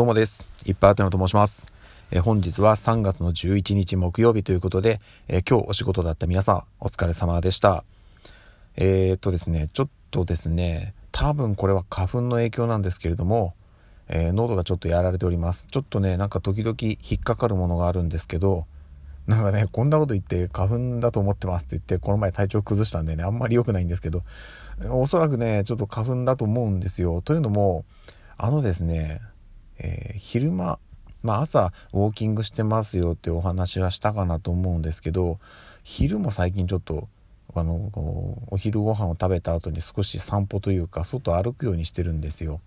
[0.00, 0.46] どうもです。
[0.64, 1.70] いっぱいあてのと申します。
[2.10, 7.84] え本日は3月の11日木曜日ということで、え今日お仕事だった皆さんお疲れ様でした。
[8.76, 13.52] えー、っとですね、ちょっとですね、多分これは花粉の影響なんですけれども、
[14.08, 15.66] えー、喉がちょっとやられております。
[15.70, 18.64] ちょっとね、なんか時々引っかかるものがあるんですけど、
[19.26, 24.22] なんかね、こんなこと言って花粉だと思ってますって言って、この前体調崩したんでね、あんまり良くないんですけど、
[24.88, 27.20] おそらくね、ちょっと花粉だと思うんですよ。
[27.20, 27.84] というのも、
[28.38, 29.20] あのですね、
[29.80, 30.78] えー、昼間、
[31.22, 35.38] まあ、朝ウォーキングしてますよってお話はしたかなと思うんですけど
[35.82, 37.08] 昼も最近ちょっと
[37.54, 37.90] あの
[38.50, 42.60] お昼ご飯を食べた後に少し散歩というか外歩くようにしてるんですよ。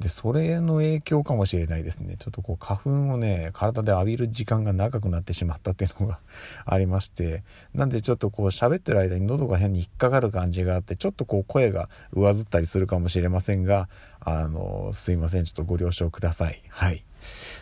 [0.00, 2.16] でそれの影響かもしれないですね。
[2.18, 6.18] ちょっとこう花粉をね体で浴びる時間が長くなってしまったっていうのが
[6.64, 7.42] ありまして。
[7.74, 13.88] なんでちょっとこう喋ってる間に喉が変に引っかかる感じがあってちょっとこう声が上ずったりするかもしれませんが
[14.20, 15.44] あのすいません。
[15.44, 16.62] ちょっとご了承ください。
[16.70, 17.04] はい。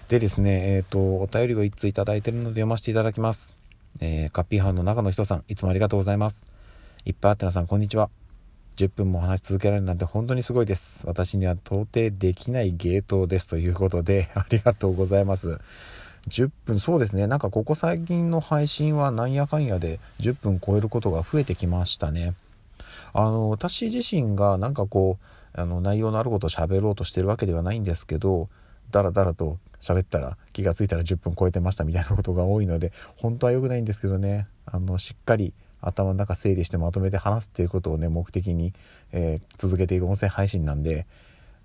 [0.09, 3.57] でですねえっ、ー、とお便りを1通いただいてるので読ませていただきます、
[4.01, 6.47] えー、カッピーハンの中の人さんいつもありがとうございます。
[7.05, 8.28] いっぱいあってなさんこんにちは。
[8.79, 11.05] 10分も話し続けられるなんて本当にすごいです。
[11.05, 15.59] 私には到底できない芸当ですということで、 ありがとうございます。
[16.29, 17.27] 10分、そうですね。
[17.27, 22.35] なんかここ最近の配信はなんやかんやで10分超えることが増えてきましたね。
[23.13, 28.49] あの、私自身がなんかこう、あの、内容のあることを喋ろうとしてるわけではないんですけど、
[28.93, 38.73] だらだらと喋ったら気が付いたら10分超えてましたみたいなことが多いので、本当は良くないんですけどね、あの、しっかり頭の中整理してまとめて話すっていうことをね目的に、
[39.13, 41.07] えー、続けている音声配信なんで、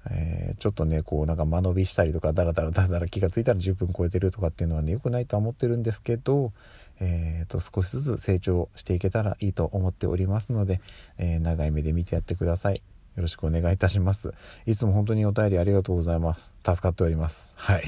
[0.10, 6.52] えー、ちょっとねこうなんか間延びしたりとかダラダラダラダラ気が付いたら10分超えてるとかっていうのはね良くないとは思ってるんですけど、
[7.00, 10.82] えーと、少しずつ成長していけたらいいと思っておりますので、
[11.18, 12.82] えー、長い目で見てやってください。
[13.16, 14.34] よろしくお願いいたします。
[14.66, 16.54] いつも本当にお便りありがとうございます。
[16.66, 17.54] 助かっております。
[17.56, 17.84] はい。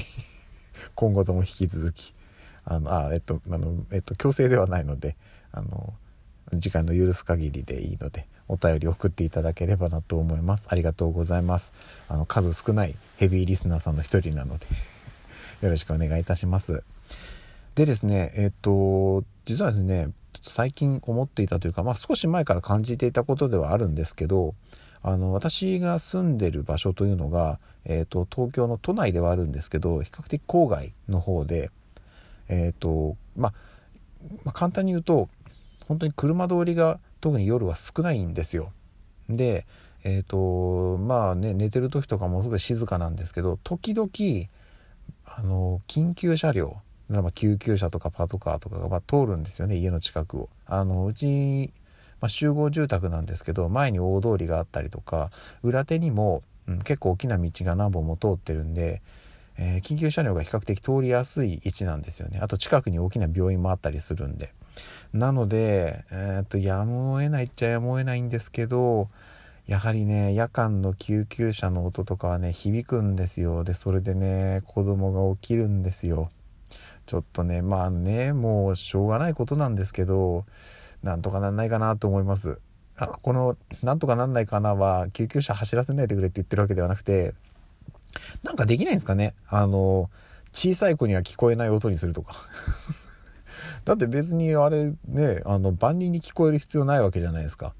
[0.94, 2.14] 今後とも引き続き、
[2.64, 5.16] あの、あ、えっと、あの、えっと、強制ではないので、
[5.50, 5.94] あの、
[6.52, 10.66] 時間の許す限りでいいのでお便り送っていただければなと思います。
[10.68, 11.72] ありがとうございます。
[12.08, 14.66] あの数少ないヘビーリスナーさんの一人なので
[15.62, 16.84] よろしくお願いいたします。
[17.74, 20.10] でですねえっ、と実はですね
[20.42, 24.54] 最近思っていたというか、まあ、少し前から感じていたことではあるんですけど
[25.02, 31.70] あの私が住んでる場所というのが、えーと、東京の都内ではあるんですけど比較的郊外の方で
[32.48, 33.52] えっ、とまあ
[34.44, 35.28] まあ、簡単に言うと
[35.86, 38.72] 本当に車通りが特に夜は少ないんですよ。
[39.28, 39.66] で
[40.04, 44.08] えっ、ー、とまあね寝てる時とかもすごい静かなんですけど時々
[45.26, 46.76] あの緊急車両
[47.08, 50.48] ま救急車とかパトカーとかがま通るんですよね家の近くを。
[50.66, 51.72] あのうち、
[52.20, 55.30] まあ、集合住宅なんですけど前に大通りがあったりとか
[55.62, 59.02] 裏手にも、うん、結構大きな道が何本も通ってるんで、
[59.58, 62.40] え、緊急車両が比較的通りやすい位置なんですよね。
[62.42, 64.52] あと近くに大きな病院もあったりするんで。
[65.12, 69.08] なので、えー、っとやむを得ないっちゃやむを得ないんですけど
[69.66, 73.64] やはりね夜間の救急車の音とかはね響くんですよ。
[73.64, 76.30] でそれでね子供が起きるんですよ。
[77.06, 80.44] ちょっとねまあねもうしょうがないことなんですけど
[81.02, 82.58] なんとかなんないかなと思います。
[82.96, 87.34] あこの「なんとかなんないかな」は救急車走らせないでくれって言ってるわけではなくて
[88.42, 89.34] なんかできないんですかね？
[89.48, 90.10] あの
[90.52, 92.34] 小さい子には聞こえない音にするとか。
[93.86, 97.72] だって別にあれねあの万人に聞こえる必要ないわけじゃないですか。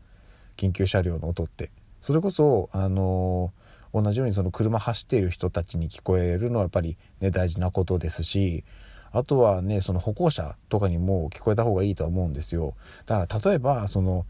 [0.56, 1.70] 緊急車両の音って。
[2.00, 3.52] それこそあの
[3.92, 8.62] 同じようにその車走っている人たちに聞こえるのはやっぱりね大事なことですし
[9.10, 12.74] あとはねその歩行者とかにも聞こえた方がいいとは思うんですよ。
[13.06, 14.26] だから例えばその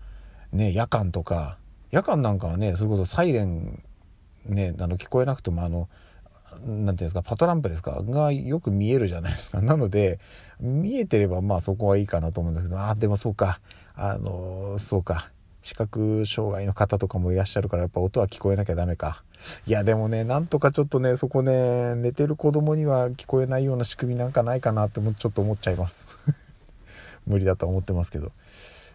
[0.52, 1.58] ね夜間とか
[1.90, 3.82] 夜間なんかはねそれこそサイレン
[4.46, 5.90] ねあの聞こえなくてもあの
[6.60, 8.02] 何て言うんですかパトランプですか？
[8.02, 9.60] がよく見えるじゃないですか。
[9.60, 10.18] なので
[10.60, 13.60] 見えてればまあそこはいいかなと思うんだけどあでもそうか。
[13.94, 15.30] あのそうか。
[15.62, 19.24] 視覚障害の方とかもいらっしゃるからやっぱ音は聞こえなきゃダメか。
[19.66, 26.06] いやでもねなんとかちょっとねそこね寝てる子供には聞こえないような仕組みなんかないかなってもちょっと思っちゃいます。
[27.26, 28.30] 無理だと思ってますけど。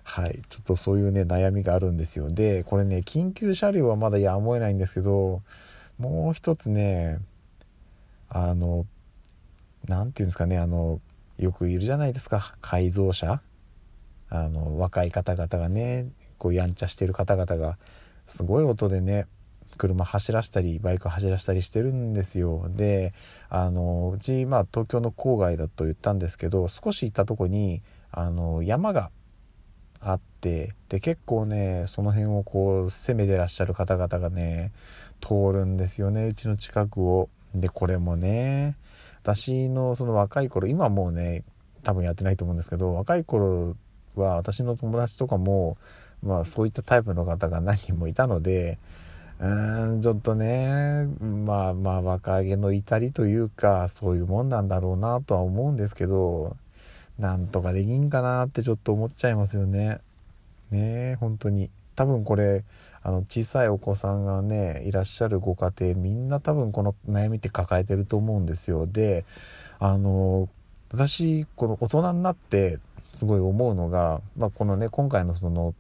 [0.04, 0.40] はい。
[0.50, 2.30] ちょっとそういうね悩みがあるんですよ。
[2.30, 5.42] でこれね緊急車両はまだやむを得ないんですけど
[6.00, 7.20] もう一つね
[8.34, 8.86] あの
[9.88, 11.02] 何て言うんですかねあの
[11.38, 12.56] よくいるじゃないですか。
[12.62, 13.42] 改造車
[14.30, 16.08] あの若い方々がね
[16.38, 17.78] こうやんちゃしてる方々が
[18.26, 19.28] すごい音でね
[19.78, 22.70] 車走らせたりバイク走らせたりしてるんですよ。
[22.70, 23.14] で
[23.50, 27.82] あのうちまあ東京の郊外だと言ったんですけど少し行ったとこに
[28.12, 29.12] あの山が
[30.00, 34.72] あってで結構ねその辺をこう攻めてらっしゃる方々がね
[35.20, 37.30] 通るんですよねうちの近くを。
[37.56, 38.76] でこれもね
[39.24, 41.44] 私のその若い頃今もうね
[41.84, 43.76] 多分やってないと思うんですけど若い頃
[44.16, 45.78] は私の友達とかも
[46.24, 48.78] まあそういったタイプの方が何人もいたので
[49.40, 56.56] うーんちょっとねまあまあ若気の至りというかそういうもんなんだろうなとは思うんですけど
[57.20, 60.00] なんとかできんかなってちょっと思っちゃいますよね。
[60.72, 62.64] ねえ本当に多分これ
[63.04, 68.88] あの小さいお子さんがねいらっしゃるご家庭みんな多分この悩みって抱えてると思うんですよ。
[68.88, 69.26] で
[69.80, 70.50] あの
[70.92, 72.80] 私この大人になって
[73.12, 75.74] すごい思うのが、まあ、このね今回のその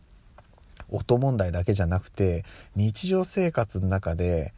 [0.89, 2.43] 音問題だけじゃなくて
[2.75, 4.53] 日常生活の中で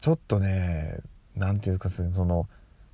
[0.00, 0.98] ちょっとね
[1.36, 2.48] 何て言うんですかその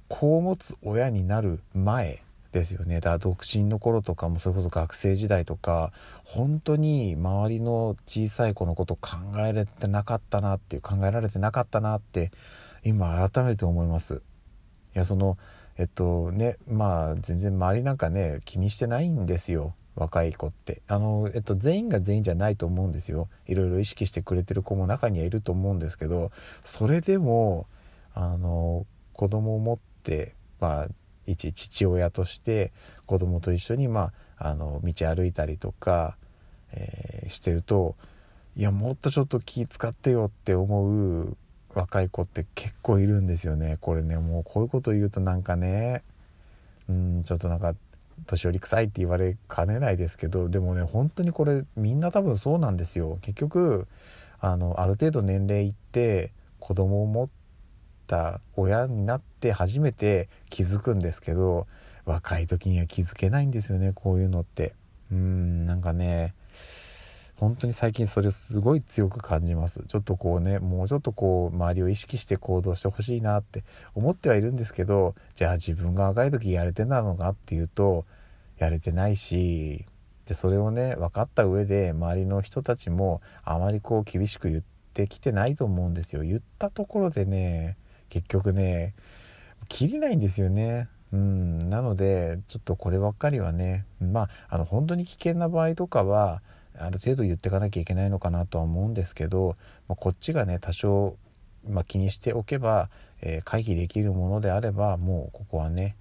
[0.08, 2.22] 子を持つ親になる前
[2.58, 2.96] ですよね。
[2.96, 5.92] だから独身の頃とかもそれこそ学生時代とか
[6.24, 12.30] 本当に周りの小さい子のこと考えられてなかったなっていう考えられてなかったなって
[12.84, 14.22] 今改めて思います。
[14.94, 15.38] いやその
[15.76, 19.74] えっとねまあ全然周りなんかね気にしてないんですよ。
[19.98, 20.82] 若い子って。
[20.86, 23.28] あの、えっと、全員が全員じゃないと思うんですよ。
[23.46, 26.30] いろいろ意識してくれてる子も中にはいると思うんですけど
[26.62, 27.66] それでも
[28.14, 30.88] あの子供を持ってまあ
[31.28, 32.72] 一父親として
[33.06, 36.16] 子供と一緒に、まあ、あの道歩いたりとか、
[36.72, 37.94] えー、してると
[38.56, 41.36] いやもっとちょっと気使ってよって思う
[41.74, 43.76] 若い子って結構いるんですよね。
[43.80, 46.02] これねもうこういうこと言うとなんかね
[46.88, 47.74] うんちょっとなんか
[48.26, 53.18] 年寄り臭いって言われかねないですけどでもね本当にこれみんな多分そうなんですよ。
[53.22, 53.86] 結局
[54.40, 57.28] あのある程度年齢いって子供を持っ
[58.08, 61.66] た親になって初めて気づくんですけど
[62.04, 64.74] 若い時には気づけないんですよねこういうのって。
[65.10, 66.34] うんなんかね
[67.36, 69.84] 本当に最近それすごい強く感じます。
[69.86, 73.62] ちょっとこうねもうちょっとこう周りを意識して行動してほしいなって
[73.94, 78.06] 思ってはいるんですけどじゃあ自分が若い時やれてなのかっていうと
[78.58, 79.86] やれてないし
[80.26, 84.62] でそれをね分かった上で周りの人たちもあまりこう厳しく言っ
[84.92, 86.22] てきてないと思うんですよ。
[86.22, 87.76] 言ったところでね
[88.08, 88.94] 結局ね
[89.68, 96.42] 切りないんですよねうんなのでちょっとこればっかりはねまああの本当に危険な場合とかは
[96.78, 99.56] ある程度言っていかなきゃいけないのかなとは思うんですけど、
[99.88, 101.16] まあ、こっちがね多少、
[101.68, 102.88] まあ、気にしておけば、
[103.20, 105.96] えー、回避できるものであればもうここはね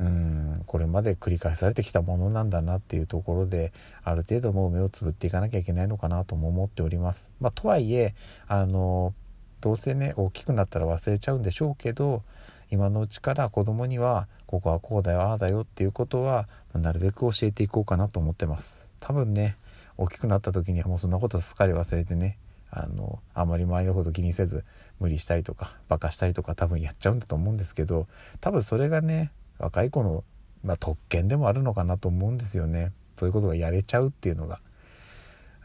[0.00, 3.72] うんこれまで繰り返されてきたものなんだなっていうところで
[4.02, 7.30] ある程度もう目をつぶっていかなきゃいけないのかなとも思っております。
[7.40, 8.14] まあ、とはいえ
[8.48, 9.14] あの
[9.64, 12.22] どうせね大きくなったら忘れちゃうんでしょうけど
[12.70, 18.86] 今のうちから子供にはここはこうだよああだよっていうことはなるべく教えていこうかなと思ってます。
[19.00, 19.56] 多分ね
[19.96, 22.36] 大きくなった時にはもうそんなことすっかり忘れてね
[22.70, 24.66] あのあまり周りのこと気にせず
[25.00, 28.06] 無理したりとかバカしたりとか多分やっちゃうんだと思うんですけど
[28.42, 30.24] 多分それがね若い子の、
[30.62, 34.60] まあ、特権でもあるのかなと思うんですよねそういうことがやれちゃうっていうのが。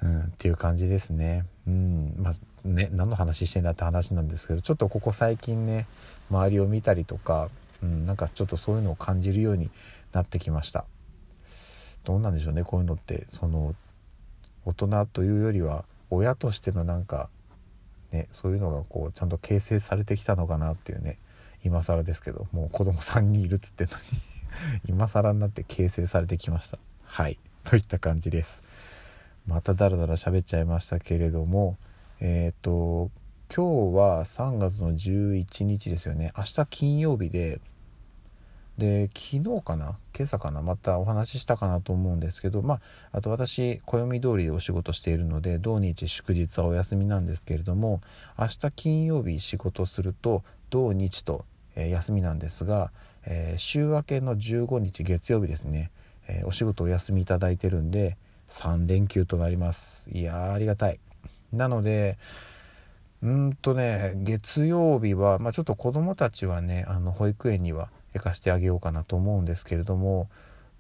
[0.02, 1.46] うん、っていう感じですね。
[1.68, 5.88] うん、まあね何の話してんだって話なんですけどちょっとここ最近ね
[6.32, 7.50] 周りを見たりとか、
[7.84, 9.70] うん、なんかちょっとそういうのを感じるように
[10.12, 10.86] なってきました。
[12.04, 13.76] どうなんでしょうねこういうのってその
[14.66, 17.30] 大人というよりは親としてのなんか
[18.12, 21.18] ねそういうのがこうちゃんと形成されてきたのかなっていうね
[21.64, 24.02] 今更ですけどもう子供3人いるっつってんのに
[24.88, 28.64] 今更になって形成されてきましたはいといった感じです
[29.50, 31.78] まただらだら喋っちゃいましたけれども
[32.20, 33.10] えっ、ー、と
[33.54, 36.32] 今日は3月の11日ですよね。
[36.38, 37.60] 明日金曜日で
[38.78, 39.98] で昨日かな？
[40.16, 40.62] 今朝かな？
[40.62, 48.02] またお話ししたかなと思うんですけどまああと私暦通りでお仕事しているので土日祝日はお休みなんですけれども
[48.38, 51.44] 明日金曜日仕事すると土日と、
[51.76, 52.92] えー、休みなんですが、
[53.26, 55.90] えー、週明けの15日月曜日ですね、
[56.28, 58.16] えー、お仕事お休みいただいてるんで
[58.50, 60.10] 3連休となります。
[60.12, 61.00] いやありがたい。
[61.54, 62.18] なので
[63.22, 70.30] うんとね月曜日は、まあ、ちょっと子供たちはねあの保育園には行かしてあげようかなと思うんですけれども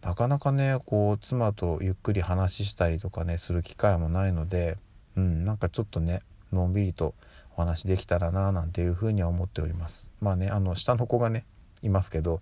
[0.02, 4.78] なかなかねこう妻とゆっくり話したりとかねする機会もないので
[5.18, 6.22] うんなんかちょっとね
[6.54, 7.14] のんびりと
[7.56, 10.10] お話できたらななんていうふうには思っております。
[10.22, 11.46] まあねあの下の子がね
[11.82, 12.42] いますけど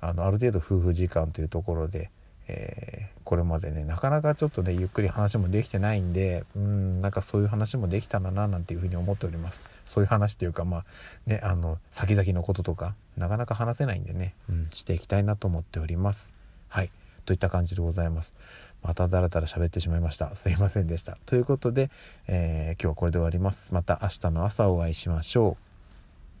[0.00, 2.10] あのある程度夫婦時間というところで
[2.46, 9.64] えー、これまでねなかなかちょっとねゆっくり話もできてないんでうんなんかそういう話もできたらななんていうふうに思っております。
[9.84, 10.84] そういう話っていうかまあ
[11.26, 16.32] ねあの先々のこととかなかなか話せないんでね、うん、していきたいなと思っております。
[16.68, 16.90] はい。
[17.24, 18.34] といった感じでございます。
[18.82, 20.34] まただらだら喋ってしまいました。
[20.34, 21.16] すいませんでした。
[21.24, 21.90] ということで、
[22.26, 23.72] えー、今日はこれで終わります。
[23.72, 25.56] また明日の朝お会いしましょ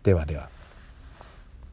[0.02, 0.04] う。
[0.04, 0.63] ではでは。